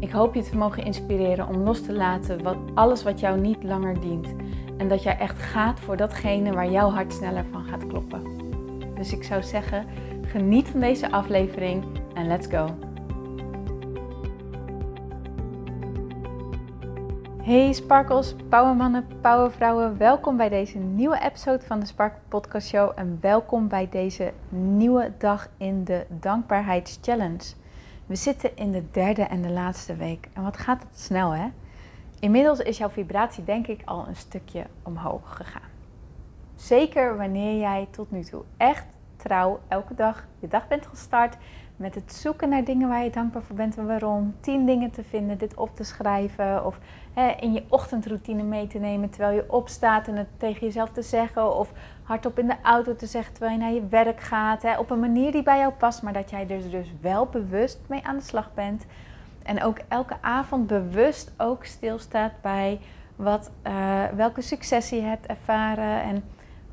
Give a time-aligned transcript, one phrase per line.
[0.00, 3.62] Ik hoop je te mogen inspireren om los te laten wat, alles wat jou niet
[3.62, 4.34] langer dient.
[4.76, 8.22] En dat jij echt gaat voor datgene waar jouw hart sneller van gaat kloppen.
[8.94, 9.86] Dus ik zou zeggen,
[10.22, 12.68] geniet van deze aflevering en let's go.
[17.42, 19.98] Hey sparkles, powermannen, powervrouwen.
[19.98, 22.92] Welkom bij deze nieuwe episode van de Sparkle Podcast Show.
[22.94, 27.54] En welkom bij deze nieuwe dag in de Dankbaarheidschallenge.
[28.08, 30.28] We zitten in de derde en de laatste week.
[30.32, 31.48] En wat gaat het snel, hè?
[32.20, 35.70] Inmiddels is jouw vibratie, denk ik, al een stukje omhoog gegaan.
[36.54, 41.36] Zeker wanneer jij tot nu toe echt trouw elke dag je dag bent gestart
[41.78, 44.34] met het zoeken naar dingen waar je dankbaar voor bent en waarom.
[44.40, 46.78] Tien dingen te vinden, dit op te schrijven of
[47.14, 51.02] hè, in je ochtendroutine mee te nemen terwijl je opstaat en het tegen jezelf te
[51.02, 51.56] zeggen.
[51.56, 54.62] Of hardop in de auto te zeggen terwijl je naar je werk gaat.
[54.62, 57.78] Hè, op een manier die bij jou past, maar dat jij er dus wel bewust
[57.86, 58.86] mee aan de slag bent.
[59.42, 62.80] En ook elke avond bewust ook stilstaat bij
[63.16, 66.24] wat, uh, welke successen je hebt ervaren en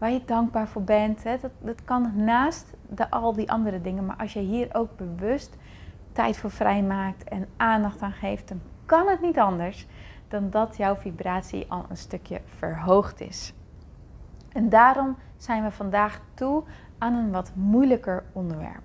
[0.05, 1.23] waar je dankbaar voor bent.
[1.23, 1.37] Hè.
[1.37, 4.05] Dat, dat kan naast de, al die andere dingen.
[4.05, 5.57] Maar als je hier ook bewust
[6.11, 9.87] tijd voor vrijmaakt en aandacht aan geeft, dan kan het niet anders
[10.27, 13.53] dan dat jouw vibratie al een stukje verhoogd is.
[14.51, 16.63] En daarom zijn we vandaag toe
[16.97, 18.83] aan een wat moeilijker onderwerp,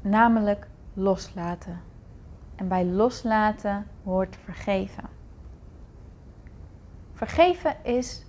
[0.00, 1.80] namelijk loslaten.
[2.54, 5.04] En bij loslaten hoort vergeven.
[7.12, 8.26] Vergeven is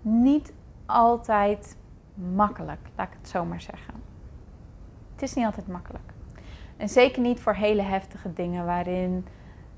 [0.00, 0.52] niet
[0.90, 1.76] altijd
[2.14, 3.94] makkelijk, laat ik het zo maar zeggen.
[5.12, 6.12] Het is niet altijd makkelijk.
[6.76, 9.26] En zeker niet voor hele heftige dingen waarin,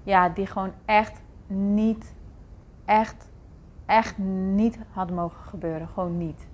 [0.03, 2.15] ja, die gewoon echt niet,
[2.85, 3.31] echt,
[3.87, 5.89] echt niet hadden mogen gebeuren.
[5.89, 6.47] Gewoon niet.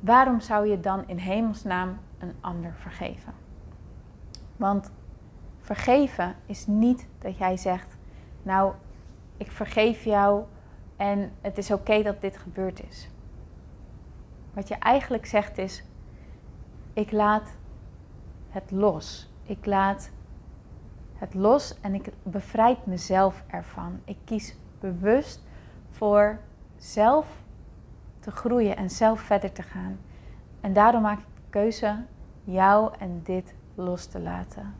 [0.00, 3.32] Waarom zou je dan in hemelsnaam een ander vergeven?
[4.56, 4.92] Want
[5.58, 7.96] vergeven is niet dat jij zegt,
[8.42, 8.72] nou,
[9.36, 10.44] ik vergeef jou
[10.96, 13.08] en het is oké dat dit gebeurd is.
[14.52, 15.84] Wat je eigenlijk zegt is:
[16.92, 17.56] ik laat
[18.48, 19.32] het los.
[19.42, 20.10] Ik laat
[21.14, 24.00] het los en ik bevrijd mezelf ervan.
[24.04, 25.42] Ik kies bewust
[25.90, 26.38] voor
[26.76, 27.26] zelf
[28.20, 29.98] te groeien en zelf verder te gaan.
[30.60, 32.04] En daarom maak ik de keuze
[32.44, 34.74] jou en dit los te laten.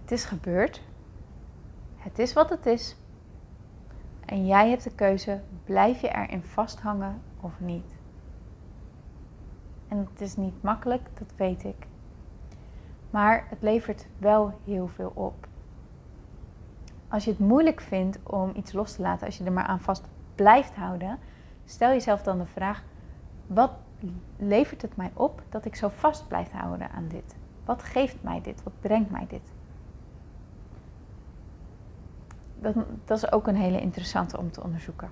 [0.00, 0.82] Het is gebeurd.
[1.96, 2.96] Het is wat het is.
[4.32, 7.94] En jij hebt de keuze, blijf je erin vasthangen of niet.
[9.88, 11.86] En het is niet makkelijk, dat weet ik.
[13.10, 15.46] Maar het levert wel heel veel op.
[17.08, 19.80] Als je het moeilijk vindt om iets los te laten, als je er maar aan
[19.80, 20.04] vast
[20.34, 21.18] blijft houden,
[21.64, 22.82] stel jezelf dan de vraag:
[23.46, 23.72] wat
[24.36, 27.36] levert het mij op dat ik zo vast blijf houden aan dit?
[27.64, 28.62] Wat geeft mij dit?
[28.62, 29.52] Wat brengt mij dit?
[32.62, 32.74] Dat,
[33.04, 35.08] dat is ook een hele interessante om te onderzoeken.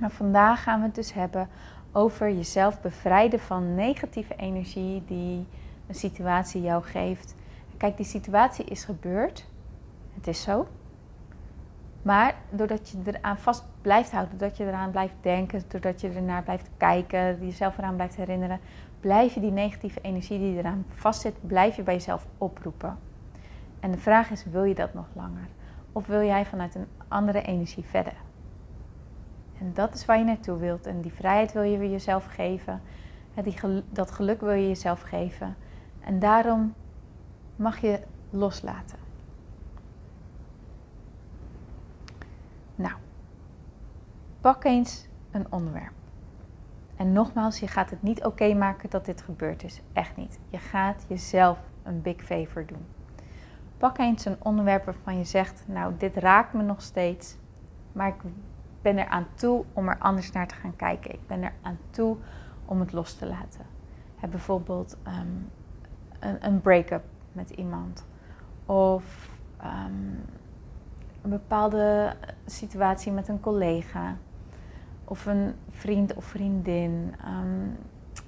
[0.00, 1.48] Maar vandaag gaan we het dus hebben
[1.92, 5.46] over jezelf bevrijden van negatieve energie die
[5.86, 7.34] een situatie jou geeft.
[7.76, 9.46] Kijk, die situatie is gebeurd.
[10.14, 10.66] Het is zo.
[12.02, 16.42] Maar doordat je eraan vast blijft houden, doordat je eraan blijft denken, doordat je ernaar
[16.42, 18.60] blijft kijken, jezelf eraan blijft herinneren,
[19.00, 22.98] blijf je die negatieve energie die eraan vastzit, blijf je bij jezelf oproepen.
[23.80, 25.48] En de vraag is, wil je dat nog langer?
[25.92, 28.14] Of wil jij vanuit een andere energie verder?
[29.58, 30.86] En dat is waar je naartoe wilt.
[30.86, 32.80] En die vrijheid wil je jezelf geven.
[33.42, 35.56] Die, dat geluk wil je jezelf geven.
[36.00, 36.74] En daarom
[37.56, 38.98] mag je loslaten.
[42.74, 42.94] Nou,
[44.40, 45.92] pak eens een onderwerp.
[46.96, 49.80] En nogmaals, je gaat het niet oké maken dat dit gebeurd is.
[49.92, 50.38] Echt niet.
[50.48, 52.86] Je gaat jezelf een big favor doen.
[53.82, 57.36] Pak eens een onderwerp waarvan je zegt: Nou, dit raakt me nog steeds,
[57.92, 58.22] maar ik
[58.82, 61.12] ben er aan toe om er anders naar te gaan kijken.
[61.12, 62.16] Ik ben er aan toe
[62.64, 63.66] om het los te laten.
[64.16, 65.26] Heb bijvoorbeeld ehm,
[66.18, 68.06] een, een break-up met iemand.
[68.66, 70.14] Of ehm,
[71.22, 72.14] een bepaalde
[72.46, 74.16] situatie met een collega.
[75.04, 77.14] Of een vriend of vriendin.
[77.20, 77.68] Ehm,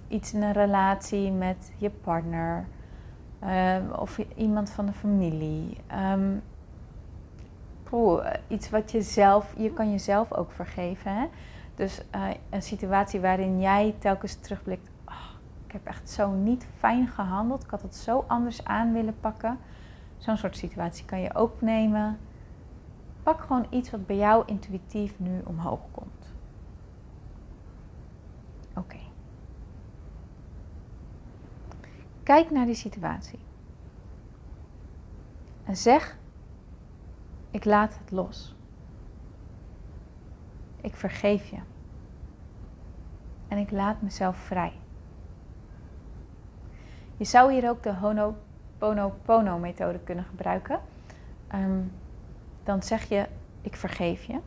[0.09, 2.67] iets in een relatie met je partner.
[3.45, 5.77] Ehm, of iemand van de familie.
[6.13, 6.43] Um,
[8.49, 11.17] iets wat je zelf, je kan jezelf ook vergeven.
[11.17, 11.27] Hè?
[11.75, 14.91] Dus uh, een situatie waarin jij telkens terugblikt.
[15.09, 15.31] Oh,
[15.67, 17.65] ik heb echt zo niet fijn gehandeld.
[17.65, 19.59] Ik had het zo anders aan willen pakken.
[20.19, 22.19] Zo'n soort situatie kan je ook nemen.
[23.23, 26.33] Pak gewoon iets wat bij jou intuïtief nu omhoog komt.
[28.75, 29.04] Oké.
[32.25, 33.39] Kijk naar die situatie.
[35.65, 36.19] En zeg:
[37.51, 38.57] Ik laat het los.
[40.81, 41.59] Ik vergeef je.
[43.49, 44.73] En ik laat mezelf vrij.
[47.17, 50.81] Je zou hier ook de Honoponopono-methode kunnen gebruiken.
[51.49, 51.83] Ehm,
[52.63, 53.27] dan zeg je:
[53.61, 54.41] Ik vergeef je.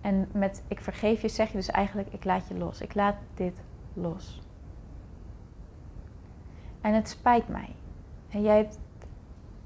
[0.00, 2.80] En met ik vergeef je zeg je dus eigenlijk: Ik laat je los.
[2.80, 3.62] Ik laat dit
[3.92, 4.47] los.
[6.88, 7.68] En het spijt mij.
[8.30, 8.78] En jij hebt,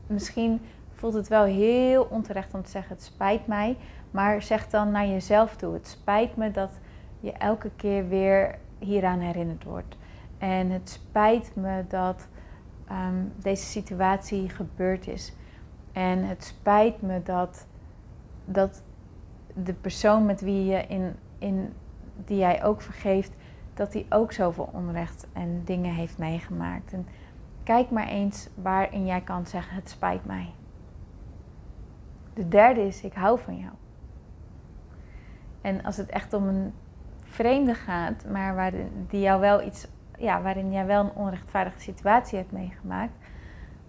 [0.07, 0.61] misschien
[0.93, 3.77] voelt het wel heel onterecht om te zeggen: Het spijt mij.
[4.11, 6.71] Maar zeg dan naar jezelf toe: Het spijt me dat
[7.21, 9.97] je elke keer weer hieraan herinnerd wordt.
[10.39, 12.29] En het spijt me dat
[12.91, 15.33] um, deze situatie gebeurd is.
[15.93, 17.67] En het spijt me dat,
[18.45, 18.83] dat
[19.55, 21.73] de persoon met wie je in, in
[22.25, 23.33] die jij ook vergeeft,
[23.83, 26.93] dat hij ook zoveel onrecht en dingen heeft meegemaakt.
[26.93, 27.07] En
[27.63, 30.55] kijk maar eens waarin jij kan zeggen: Het spijt mij.
[32.35, 33.73] De derde is: Ik hou van jou.
[35.61, 36.73] En als het echt om een
[37.23, 39.89] vreemde gaat, maar waarin, die jou wel iets,
[40.19, 43.13] ja, waarin jij wel een onrechtvaardige situatie hebt meegemaakt,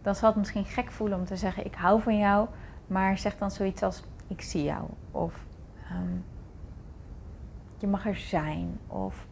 [0.02, 2.48] dan zal het misschien gek voelen om te zeggen: Ik hou van jou.
[2.88, 4.84] Maar zeg dan zoiets als: Ik zie jou.
[5.12, 5.46] Of
[5.90, 6.18] ehm,
[7.78, 8.80] je mag er zijn.
[8.88, 9.28] Of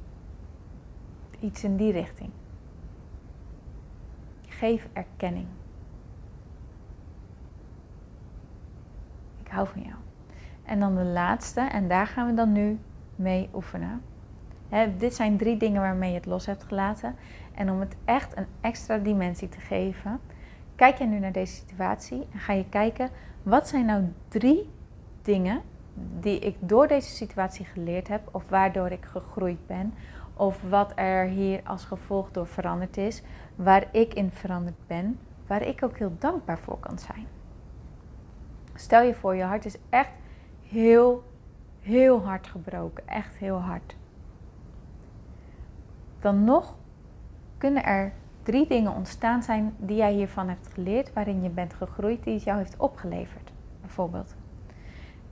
[1.42, 2.30] iets in die richting.
[4.48, 5.48] Geef erkenning.
[9.42, 9.96] Ik hou van jou.
[10.64, 12.80] En dan de laatste, en daar gaan we dan nu
[13.16, 14.02] mee oefenen.
[14.98, 17.16] dit zijn drie dingen waarmee je het los hebt gelaten.
[17.54, 20.20] En om het echt een extra dimensie te geven,
[20.76, 23.10] kijk je nu naar deze situatie en ga je kijken
[23.44, 24.70] wat zijn nou drie
[25.22, 25.62] dingen
[26.20, 29.94] die ik door deze situatie geleerd heb of waardoor ik gegroeid ben
[30.42, 33.22] of wat er hier als gevolg door veranderd is,
[33.56, 37.28] waar ik in veranderd ben, waar ik ook heel dankbaar voor kan zijn.
[38.76, 40.12] Stel je voor, je hart is echt
[40.64, 41.24] heel,
[41.80, 43.96] heel hard gebroken, echt heel hard.
[46.20, 46.76] Dan nog
[47.58, 52.24] kunnen er drie dingen ontstaan zijn die jij hiervan hebt geleerd, waarin je bent gegroeid,
[52.24, 53.52] die het jou heeft opgeleverd.
[53.82, 54.36] Bijvoorbeeld,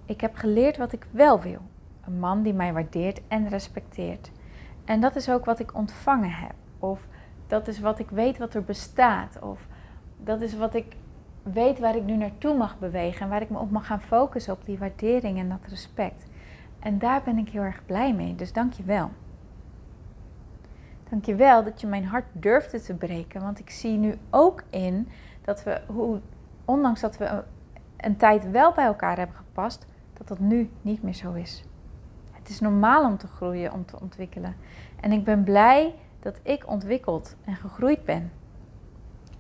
[0.06, 1.62] ik heb geleerd wat ik wel wil.
[2.06, 4.32] Een man die mij waardeert en respecteert.
[4.90, 6.54] En dat is ook wat ik ontvangen heb.
[6.80, 7.08] Of
[7.48, 9.40] dat is wat ik weet wat er bestaat.
[9.42, 9.68] Of
[10.18, 10.96] dat is wat ik
[11.44, 13.22] weet waar ik nu naartoe mag bewegen.
[13.22, 16.26] En waar ik me op mag gaan focussen op die waardering en dat respect.
[16.80, 18.36] En daar ben ik heel erg blij mee.
[18.36, 19.10] Dus dank je wel.
[21.10, 23.42] Dank je wel dat je mijn hart durfde te breken.
[23.42, 25.08] Want ik zie nu ook in
[25.42, 26.20] dat we, hoe,
[26.66, 27.44] ondanks dat we
[27.98, 31.64] een tijd wel bij elkaar hebben gepast, dat dat nu niet meer zo is.
[32.50, 34.56] Het is normaal om te groeien, om te ontwikkelen.
[35.00, 38.32] En ik ben blij dat ik ontwikkeld en gegroeid ben.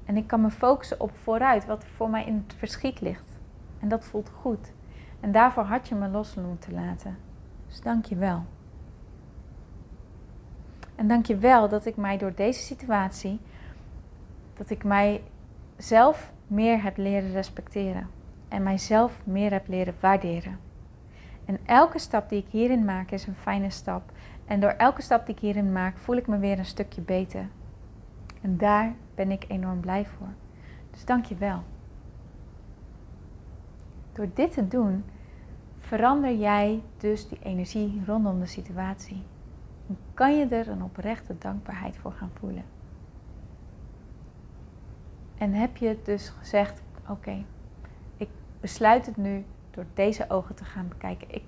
[0.05, 3.39] En ik kan me focussen op vooruit, wat voor mij in het verschiet ligt.
[3.79, 4.71] En dat voelt goed.
[5.19, 7.17] En daarvoor had je me los moeten laten.
[7.67, 8.43] Dus dank je wel.
[10.95, 13.39] En dank je wel dat ik mij door deze situatie,
[14.53, 15.23] dat ik mij
[15.77, 18.09] zelf meer heb leren respecteren.
[18.47, 20.68] En mijzelf meer heb leren waarderen.
[21.49, 24.11] En elke stap die ik hierin maak is een fijne stap.
[24.45, 27.47] En door elke stap die ik hierin maak, voel ik me weer een stukje beter.
[28.41, 30.27] En daar ben ik enorm blij voor.
[30.91, 31.63] Dus dank je wel.
[34.13, 35.03] Door dit te doen,
[35.79, 39.23] verander jij dus die energie rondom de situatie.
[39.87, 42.63] En kan je er een oprechte dankbaarheid voor gaan voelen.
[45.37, 47.45] En heb je dus gezegd: Oké,
[48.17, 48.29] ik
[48.59, 51.27] besluit het nu door deze ogen te gaan bekijken.
[51.35, 51.43] Ik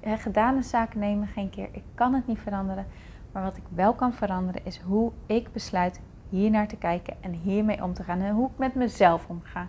[0.00, 1.68] heb gedane zaken nemen geen keer.
[1.72, 2.86] Ik kan het niet veranderen.
[3.32, 7.32] Maar wat ik wel kan veranderen is hoe ik besluit hier naar te kijken en
[7.32, 8.20] hiermee om te gaan.
[8.20, 9.66] En hoe ik met mezelf omga.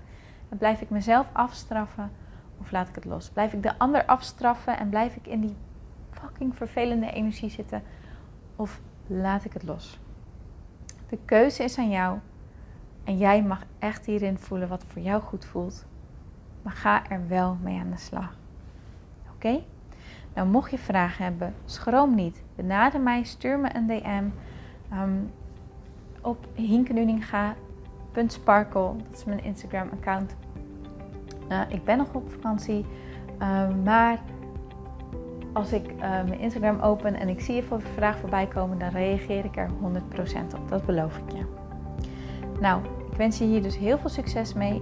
[0.50, 2.12] Blijf ik mezelf afstraffen
[2.60, 3.30] of laat ik het los?
[3.30, 5.56] Blijf ik de ander afstraffen en blijf ik in die
[6.10, 7.84] fucking vervelende energie zitten?
[8.56, 10.00] Of laat ik het los?
[11.10, 12.18] De keuze is aan jou.
[13.04, 15.86] En jij mag echt hierin voelen wat voor jou goed voelt.
[16.62, 18.34] Maar ga er wel mee aan de slag.
[19.36, 19.60] Oké?
[20.34, 22.44] Nou, mocht je vragen hebben, schroom niet.
[22.56, 24.24] Benader mij, stuur me een DM.
[24.94, 25.32] Um,
[26.22, 27.18] op Hinke
[28.28, 28.94] Sparkle.
[29.10, 30.36] Dat is mijn Instagram account.
[31.50, 32.86] Uh, ik ben nog op vakantie.
[33.42, 34.20] Uh, maar
[35.54, 38.90] als ik uh, mijn Instagram open en ik zie je voor vraag voorbij komen, dan
[38.90, 40.70] reageer ik er 100% op.
[40.70, 41.46] Dat beloof ik je.
[42.60, 44.82] Nou, ik wens je hier dus heel veel succes mee